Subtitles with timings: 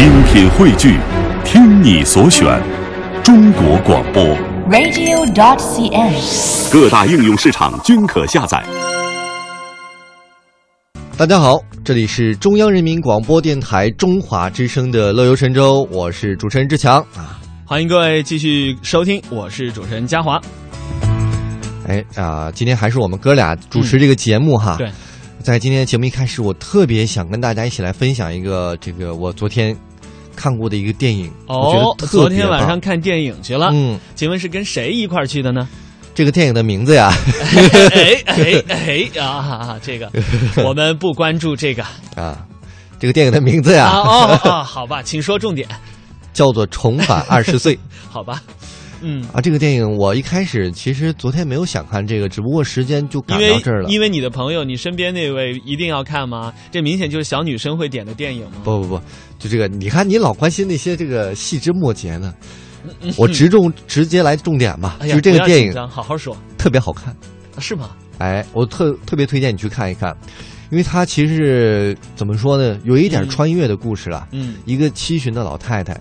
[0.00, 0.98] 精品汇聚，
[1.44, 2.58] 听你所选，
[3.22, 4.24] 中国广播。
[4.70, 6.72] radio.dot.cn，。
[6.72, 8.64] 各大应用市场均可下载。
[11.18, 17.38] 大家好，这里是中央人民广播电台中华之声的《乐游神州》，我是主持人志强啊。
[17.66, 20.40] 欢迎各位继续收听，我是主持人嘉华。
[21.88, 24.76] 哎啊、今天还是我们哥俩主持这个节目哈。
[24.76, 24.90] 嗯对，
[25.42, 29.76] 在今天节目一开始，我特别想跟大家一起来分享一个这个我昨天
[30.36, 35.68] 看过的一个电影，我觉哦得，昨天晚上看电影去了，嗯，请问是跟谁一块儿去的呢？
[36.14, 37.12] 这个电影的名字呀。
[37.94, 40.10] 哎哎哎啊，这个。
[40.64, 41.82] 我们不关注这个。
[42.16, 42.44] 啊，
[42.98, 45.66] 这个电影的名字啊呀哦哦，好吧，请说重点，
[46.34, 47.76] 叫做《重返二十岁》。
[48.10, 48.42] 好吧，
[49.00, 49.24] 嗯。
[49.32, 53.88] 啊，这个电影我一开始其实昨天没有想看这个，只不过时间就赶到这儿了。
[53.88, 56.52] 因为你的朋友，你身边那位一定要看吗？
[56.70, 58.58] 这明显就是小女生会点的电影吗？
[58.64, 59.00] 不不不，
[59.38, 62.34] 就这个，你看你老关心那些这个细枝末节呢，
[63.16, 67.14] 我直重直接来重点吧，就是这个电影好好说，特别好看，
[67.56, 67.90] 啊是吗？
[68.18, 70.14] 哎，我特特别推荐你去看一看，
[70.70, 75.98] 因为它其实是怎么说呢，有一点嗯穿越的故事了，嗯一个七旬的老太太，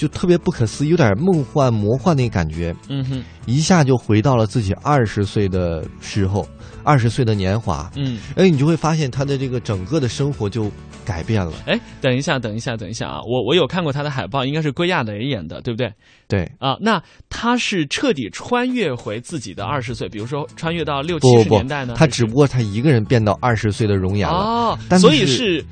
[0.00, 6.48] 就特别不可思议，有点梦幻魔幻那感觉，嗯哼一下就回到了自己二十岁的时候，
[6.82, 8.18] 二十岁的年华，嗯。
[8.34, 10.72] 哎，你就会发现他的这个整个的生活就
[11.04, 13.20] 改变了，哎，等一下，等一下，等一下啊！
[13.26, 15.92] 我我有看过他的海报，应该是归亚蕾演的，对不对？
[16.26, 16.50] 对。
[16.58, 24.34] 啊，那他是彻底穿越回自己的二十岁，比如说穿越到六七十年代呢？，他只不过他一个人变到二十岁的容颜了。
[24.34, 25.64] 哦，但所以是是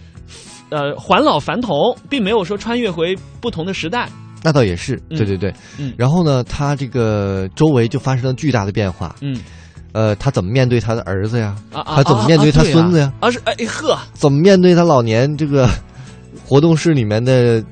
[0.70, 4.08] 呃还老还童，并没有说穿越回不同的时代。
[4.42, 5.52] 那倒也是，嗯对对对。
[5.78, 9.14] 嗯然后呢，他这个周围就发生了巨大的变化。
[9.20, 9.40] 嗯
[9.92, 11.56] 呃，他怎么面对他的儿子呀？
[11.72, 13.12] 啊啊，他怎么面对他孙子呀？
[13.20, 13.26] 啊？
[13.26, 15.68] 啊是哎呵，怎么面对他老年这个
[16.46, 17.64] 活动室里面的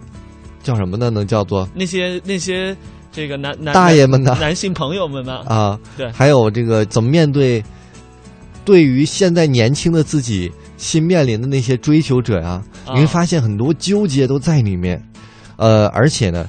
[0.63, 1.11] 叫什么呢？
[1.11, 2.75] 能叫做那些那些
[3.13, 4.37] 这个男男大爷们呢？
[4.41, 5.41] 男性朋友们呢？
[5.47, 7.63] 啊，对还有这个怎么面对
[8.65, 10.51] 对于现在年轻的自己
[10.87, 12.63] 新面临的那些追求者呀？
[12.87, 15.03] 啊你会发现很多纠结都在里面。
[15.57, 16.49] 呃，而且呢，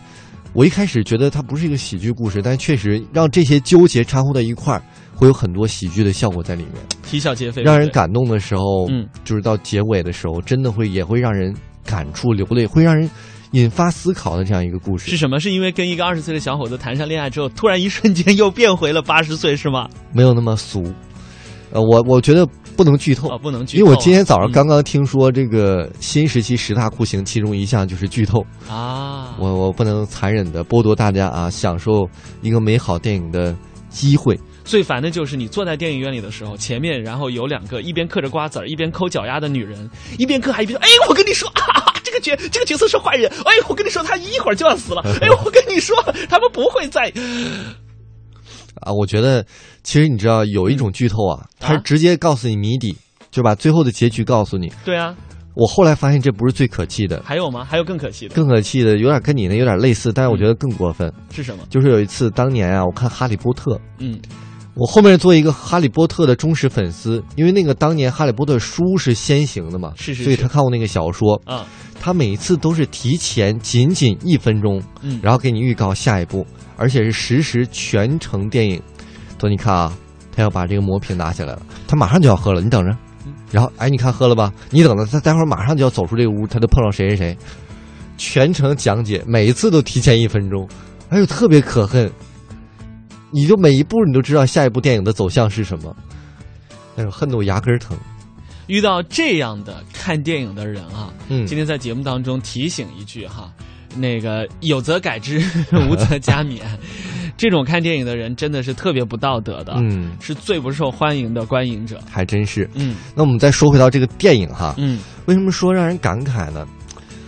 [0.53, 4.81] 我一开始觉得它不是一个喜剧故事，但确实让这些纠结掺和到一块儿，
[5.15, 7.63] 会有很多喜剧的效果在里面，啼笑皆非。
[7.63, 13.09] 让人感动的时候，嗯，就是到结尾的时候，真的会也会让人感触流泪，会让人
[13.51, 15.17] 引发思考的这样一个故事是。
[15.17, 15.39] 什么？
[15.39, 19.87] 是因为跟一个二十岁的小伙子谈上恋爱之后，突然一瞬间又变回了八十岁，是吗？
[20.13, 20.83] 没有那么俗。
[21.71, 23.83] 呃，我我觉得不能剧透，啊，不能剧透啊。
[23.83, 28.45] 因为我今天早上嗯刚刚听说这个新时期十大酷刑，其中一项就是剧透。
[28.69, 32.07] 啊，我我不能残忍的剥夺大家啊享受
[32.41, 33.55] 一个美好电影的
[33.89, 34.39] 机会。
[34.63, 39.89] 最烦的就是你坐在电影院里的时候，前面然后有两个一边嗑着瓜子儿一边抠脚丫的女人，
[40.19, 45.95] 一边嗑还一边说：“哎，我跟你说啊，这个角这个角色是坏人，哎，我跟你说他一会儿就要死了，哎，我跟你说
[46.29, 47.11] 他们不会在。
[48.81, 49.45] 啊，我觉得
[49.83, 52.95] 其实你知道有一种剧透啊，它是啊直接告诉你谜底，
[53.31, 54.71] 就把最后的结局告诉你。
[54.85, 55.15] 对啊，
[55.55, 57.63] 我后来发现这不是最可气的，还有吗？
[57.63, 61.11] 还有更可气的更可气的有点跟你那有点类似，但是我觉得更过分。
[61.31, 61.63] 是什么？
[61.69, 64.19] 就是有一次当年啊，我看《哈利波特》，嗯
[64.79, 71.65] 我后面做一个哈利波特的忠实粉丝，因为那个当年哈利波特书是先行的嘛，是是是所以他看过那个小说，啊
[71.99, 76.45] 他每一次都是提前仅仅一分钟，嗯，然后给你预告下一步，
[76.77, 78.81] 而且是实时全程电影。
[79.39, 79.93] 说你看啊，
[80.31, 82.95] 他要把这个魔瓶拿起来了，他马上就要喝了，你等着
[83.25, 83.33] 嗯。
[83.51, 87.37] 然后哎，你看喝了吧，你等着，他待会儿马上就要走出这个屋，他就碰到谁谁谁，
[88.17, 90.67] 全程讲解，每一次都提前一分钟，
[91.09, 92.11] 哎呦，特别可恨。
[93.29, 95.95] 你就每一步你都知道下一部电影的走向是什么，
[96.95, 97.97] 哎呦，恨得我牙根儿疼。
[98.67, 103.51] 遇到这样的看电影的人啊，嗯，今天在节目当中提醒一句哈，
[103.95, 105.39] 那个有则改之，
[105.89, 106.59] 无则加勉。
[107.37, 111.99] 这种看电影的人真的是特别不道德的，嗯，是最不受欢迎的观影者。
[112.09, 112.67] 还真是。
[112.73, 116.67] 嗯那我们再说回到这个电影哈，嗯为什么说让人感慨呢？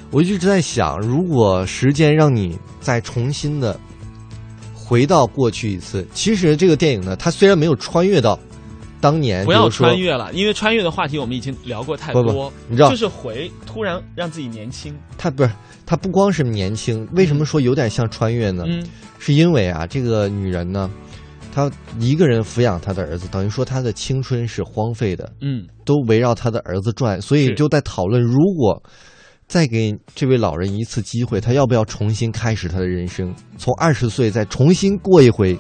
[0.09, 3.79] 我一直在想，如果时间让你再重新的
[4.73, 8.39] 回到过去一次，其实这个电影呢，它虽然没有穿越到
[9.01, 12.23] 当年，不要穿，越了，因为穿越的话题我们已经聊过太多。
[12.23, 14.93] 不你知道就是回突然让自己年轻。
[15.17, 15.49] 他不是
[15.85, 18.63] 他不光是年轻，为什么说有点像穿越呢？
[18.67, 18.85] 嗯
[19.17, 20.89] 是因为啊，这个女人呢，
[21.53, 21.69] 她
[21.99, 28.81] 一个人抚养她的儿子，等于说她的青春是荒废的，嗯都围绕她的儿子转，所以就在讨论，如果
[29.45, 35.57] 再给这位老人一次机会，他要不要重新开始他的人生，从二十岁再重新过一回？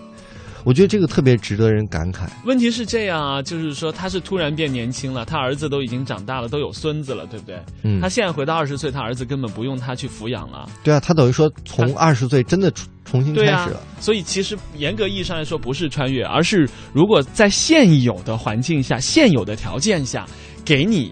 [0.69, 2.29] 我我觉得这个特别值得人感慨。
[2.45, 7.59] 问题是这样啊，就是说他是突然变年轻了，他儿子都已经长大了，都有孙子了，对不对？
[7.81, 10.69] 嗯他现在回到二十岁，他儿子根本不用他去抚养了。
[10.83, 20.23] 对啊，他等于说从二十岁真的重重新开始了。，所以其实严格意义上来说不是穿越，而是如果在现有的环境下、现有的条件下，
[20.63, 21.11] 给你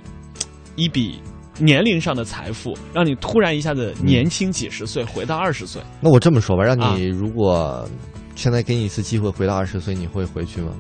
[0.76, 1.20] 一笔
[1.58, 5.82] 年龄上的财富，让你突然一下子年轻几十岁，回到二十岁。
[6.00, 7.90] 那我这么说吧，让啊你如果
[8.38, 10.72] 现在给你一次机会回到二十岁，你会回去吗？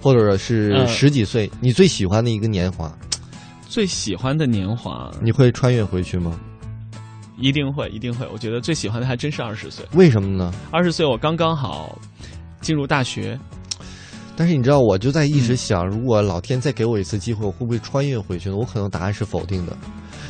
[0.00, 2.96] 或者是呃十几岁，你最喜欢的一个年华，
[3.68, 6.38] 最喜欢的年华，你会穿越回去吗？
[7.36, 8.24] 一定会，一定会。
[8.32, 9.84] 我觉得最喜欢的还真是二十岁。
[9.94, 10.52] 为什么呢？
[10.70, 11.98] 二十岁我刚刚好
[12.60, 13.36] 进入大学，
[14.36, 18.56] 但是你知道，我就在一嗯直想，如果老天再给我一次机会，我会不会穿越回去呢？
[18.56, 19.76] 我可能答案是否定的，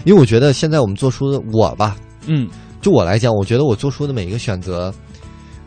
[0.07, 1.95] 因为我觉得现在我们做出的我吧，
[2.27, 2.49] 嗯
[2.81, 4.95] 就我来讲，我觉得我做出的每一个选择，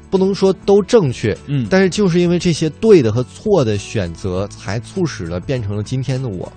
[0.10, 6.52] 不能说都正确，嗯，但是就是因为这些对的和错的选择，才促使了变成了今天的我。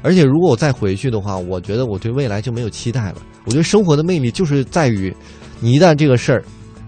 [0.00, 3.16] 而且如果我再回去的话，我觉得我对未来就没有期待了。
[3.44, 5.14] 我觉得生活的魅力就是在于，
[5.60, 6.44] 你一旦这个事儿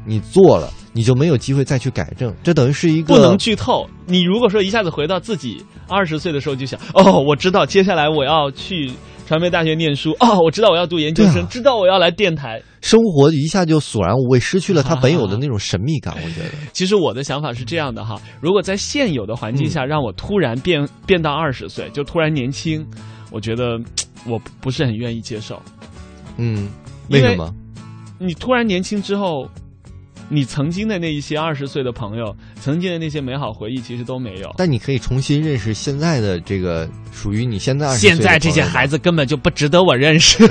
[0.06, 2.32] 你做了，你就没有机会再去改正。
[2.42, 3.86] 这等于是一个不能剧透。
[4.06, 8.92] 你如果说一下子回到自己二十岁的时候，就想哦，我知道接下来我要去
[9.26, 12.62] 传媒大学念书，哦，我知道我要读研究生，啊知道我要来电台。
[12.80, 16.14] 生活一下就索然无味，失去了它本有的那种神秘感。
[16.16, 22.86] 我觉得， 其实我的想法是这样的哈，如果在现有的环境下让我突然变变到二十岁，就突然年轻，
[23.30, 23.78] 我觉得
[24.26, 25.60] 我不是很愿意接受。
[26.36, 26.68] 嗯，
[27.10, 27.54] 为什么？
[28.18, 29.48] 你突然年轻之后，
[30.30, 34.54] 你曾经的那一些二十岁的朋友，曾经的那些美好回忆，其实都没有。
[34.56, 40.48] 但你可以重新认识现在的这个属于你现在现在这些孩子根本就不值得我认识，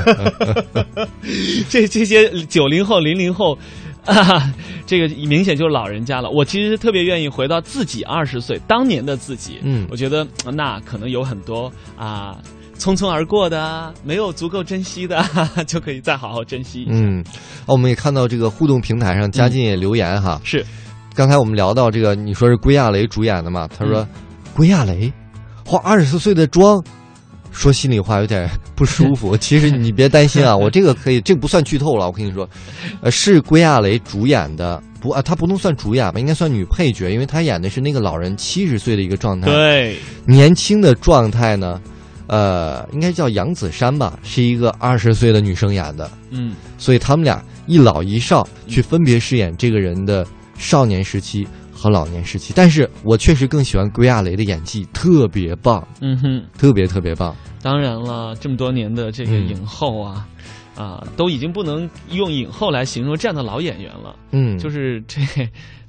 [1.69, 3.57] 这这些九零后、零零后。
[4.05, 4.51] 啊，
[4.87, 6.29] 这个明显就是老人家了。
[6.31, 9.59] 我其实特别愿意回到自己二十岁当年的自己。
[9.61, 12.37] 嗯我觉得呃那可能有很多啊，
[12.79, 16.91] 匆匆而过的啊，没有足够珍惜的啊， 就可以再好好珍惜一下。
[16.93, 17.21] 嗯，
[17.65, 20.39] 啊我们也看到这个互动平台上，嘉靖也留言哈。
[20.43, 20.65] 是，
[21.13, 23.67] 刚才我们聊到这个，你说是归亚蕾主演的嘛？
[23.67, 24.07] 他说，
[24.55, 25.11] 归亚蕾
[25.65, 26.81] 化二十四岁的妆，
[27.51, 29.35] 说心里话有点不舒服。
[29.37, 32.05] 其实你别担心啊，我这个可以，这个不算剧透了。
[32.07, 32.49] 我跟你说，
[33.01, 39.47] 呃，是归亚蕾主演的，不啊，她不能算主演吧，应该算女配角，因为她演的是那个老人七十岁的一个状态。
[39.51, 41.79] 对，年轻的状态呢，
[42.29, 46.09] 呃，应该叫杨子姗吧，是一个二十岁的女生演的。
[46.29, 50.23] 嗯，所以他们俩一老一少去分别饰演这个人的
[50.55, 52.53] 少年时期和老年时期。
[52.55, 56.43] 但是我确实更喜欢归亚蕾的演技，特别棒，嗯哼。
[56.55, 57.35] 特别特别棒。
[57.63, 60.27] 当然了，这么多年的这个嗯影后啊，
[60.75, 64.15] 啊，都已经不能用影后来形容这样的老演员了。
[64.31, 65.19] 嗯，就是这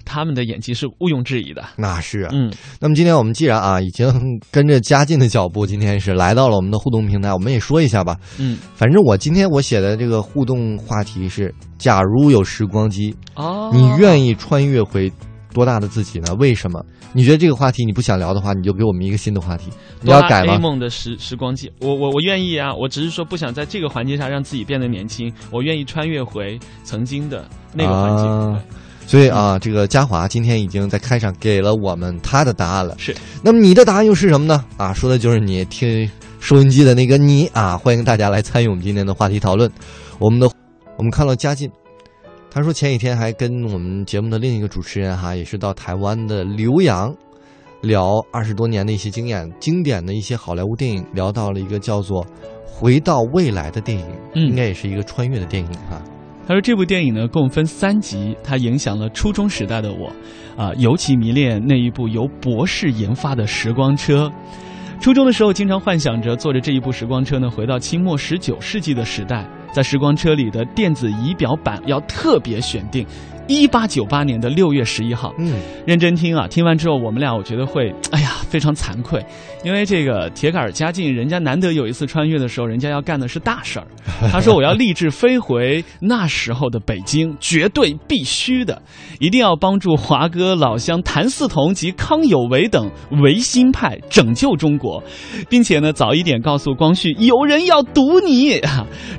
[0.05, 1.64] 他们的演技是毋庸置疑的。
[1.76, 2.31] 那是啊。
[2.32, 4.08] 嗯，那么今天我们既然啊已经
[4.50, 8.17] 跟着嘉靖的脚步，今天是来到了我们的互动平台，我们也说一下吧。
[8.38, 15.11] 嗯，反正我今天我写的这个互动话题是：假如有时光机，哦，你愿意穿越回
[15.52, 16.35] 多大的自己呢？
[16.38, 16.85] 为什么？
[17.12, 19.69] 你觉得这个话题你不想聊的话，你就给我们一个新的话题。
[20.00, 20.58] 你要改 A 吗？
[20.61, 27.44] 梦的时时光机，我我我愿意啊，我只是说不想在这个环境下让自己变得年轻，我愿意穿越回曾经的
[27.75, 28.26] 那个环境。
[28.26, 28.62] 啊
[29.11, 32.95] 所以啊，这个嘉华今天已经在开场给了我们他的答案了。
[32.97, 33.12] 是，
[33.43, 34.65] 那么你的答案又是什么呢？
[34.77, 36.09] 啊，说的就是你听
[36.39, 37.77] 收音机的那个你啊！
[37.77, 39.69] 欢迎大家来参与我们今天的话题讨论。
[40.21, 40.49] 我们的
[40.97, 41.69] 我们看到嘉靖，
[42.53, 47.13] 他说前几天还跟我们节目的另一个主持人哈，也是到台湾的浏阳
[47.81, 52.25] 聊二十多年的一些经验，经典的一些好莱坞电影，聊到了一个叫做
[52.65, 54.06] 《回到未来》的电影，
[54.37, 56.01] 嗯应该也是一个穿越的电影啊。
[56.51, 60.09] 他说这部电影呢共分三集，它影响了初中时代的我，
[60.61, 64.29] 啊、尤其迷恋那一部由博士研发的时光车。
[65.01, 73.07] 初中的时候，经常幻想着坐着这一部时光车呢，回到清末十九世纪的时代，在时光车里的电子仪表板要特别选定
[73.55, 75.35] 一八九八年的六月十一号。
[75.39, 75.55] 嗯，
[75.87, 79.25] 认真听啊，听完之后我们俩我觉得会，哎呀，非常惭愧，
[79.65, 83.87] 因为这个铁杆儿嘉靖，人家难得有一次穿越的时候，人家要干的是大事儿。
[84.31, 88.83] 他说我要立志飞回那时候的北京，绝对必须的，
[89.19, 92.91] 一定要帮助华哥老乡谭嗣同及康有为等
[93.23, 95.03] 维新派拯救中国，
[95.49, 98.61] 并且呢早一点告诉光绪有人要堵你。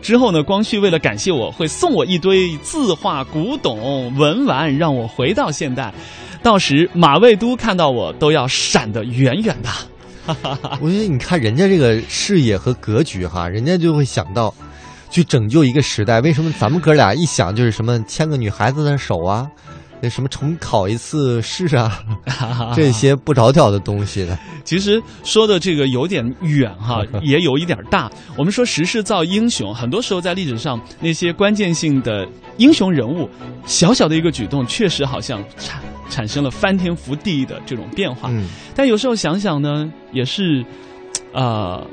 [0.02, 5.92] 之后呢，光绪为了感谢我，会送我一堆字画古董文玩，让我回到现代。
[6.44, 9.70] 到时马未都看到我都要闪得远远的。
[10.80, 14.54] 我觉得你看人家这个视野和格局哈，人家就会想到
[15.10, 16.22] 去拯救一个时代。
[16.22, 19.48] 为什么咱们哥俩一想就是什么牵个女孩子的手啊，
[20.02, 22.04] 那什么重考一次试啊，
[22.76, 24.38] 这些不着调的东西呢？
[24.64, 28.12] 其实说的这个有点远哈， 也有一点大。
[28.36, 32.28] 我们说时势造英雄，很多时候在历史上那些关键性的
[32.58, 33.30] 英雄人物，
[33.66, 38.30] 小小的一个举动，确实好像产产生了翻天覆地的这种变化。
[38.32, 40.66] 嗯但有时候想想呢，也是，
[41.34, 41.86] 呃，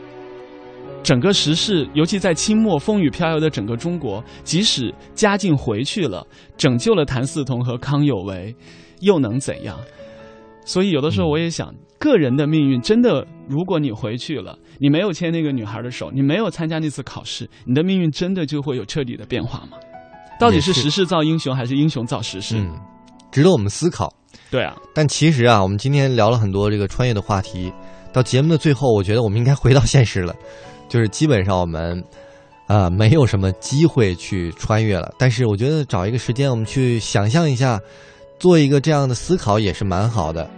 [1.03, 6.27] 整个时事，尤其在清末风雨飘摇的整个中国，即使嘉靖回去了，
[6.57, 8.55] 拯救了谭嗣同和康有为，
[9.01, 9.79] 又能怎样？
[10.65, 19.79] 所以有的时候我也想，个人的命运真的，如果你回去了，你没有牵那个女孩的手，你没有参加那次考试，你的命运真的就会有彻底的变化吗？
[20.39, 22.59] 到底是时势造英雄，还是英雄造时势？
[22.59, 22.79] 嗯，
[23.33, 24.13] 值得我们思考。
[24.51, 27.73] 对啊，但其实啊，我们今天聊了很多这个穿越的话题，
[28.13, 30.35] 到节目的最后，我觉得我们应该回到现实了，
[30.89, 31.99] 就是基本上我们
[32.67, 35.13] 啊、呃没有什么机会去穿越了。
[35.19, 37.81] 但是我觉得找一个时间，我们去想象一下，
[38.39, 40.49] 做一个这样的思考也是蛮好的，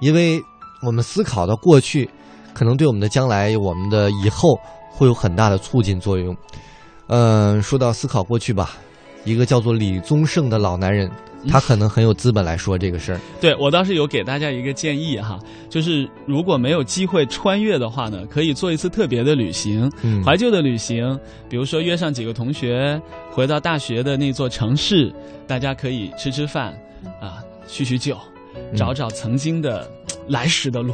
[0.00, 0.40] 因为
[0.82, 2.08] 我们思考的过去，
[2.54, 4.58] 可能对我们的将来、我们的以后
[4.90, 6.36] 会有很大的促进作用。
[7.08, 8.76] 嗯、说到思考过去吧，
[9.24, 11.10] 一个叫做李宗盛的老男人，
[11.48, 13.20] 他可能很有资本来说这个事儿。
[13.40, 21.18] 对我倒是有给大家一个建议哈，就是如果没有机会穿越的话呢，可以做一次特别的旅行，嗯怀旧的旅行，
[21.48, 25.12] 比如说约上几个同学，回到大学的那座城市，
[25.46, 26.72] 大家可以吃吃饭，
[27.20, 28.16] 啊，叙叙旧，
[28.76, 29.88] 找找曾经的
[30.28, 30.92] 来时的路。